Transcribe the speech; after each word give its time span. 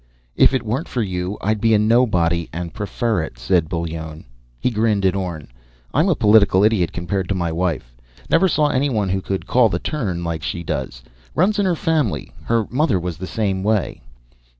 "If 0.35 0.51
it 0.55 0.63
weren't 0.63 0.87
for 0.87 1.03
you, 1.03 1.37
I'd 1.41 1.61
be 1.61 1.75
a 1.75 1.77
nobody 1.77 2.49
and 2.51 2.73
prefer 2.73 3.21
it," 3.21 3.37
said 3.37 3.69
Bullone. 3.69 4.25
He 4.59 4.71
grinned 4.71 5.05
at 5.05 5.15
Orne. 5.15 5.49
"I'm 5.93 6.09
a 6.09 6.15
political 6.15 6.63
idiot 6.63 6.91
compared 6.91 7.29
to 7.29 7.35
my 7.35 7.51
wife. 7.51 7.93
Never 8.27 8.47
saw 8.47 8.69
anyone 8.69 9.09
who 9.09 9.21
could 9.21 9.45
call 9.45 9.69
the 9.69 9.77
turn 9.77 10.23
like 10.23 10.41
she 10.41 10.63
does. 10.63 11.03
Runs 11.35 11.59
in 11.59 11.67
her 11.67 11.75
family. 11.75 12.31
Her 12.45 12.65
mother 12.71 12.99
was 12.99 13.17
the 13.17 13.27
same 13.27 13.61
way." 13.61 14.01